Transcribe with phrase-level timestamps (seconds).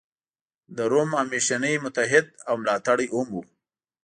[0.75, 3.35] د روم همېشنی متحد او ملاتړی هم و.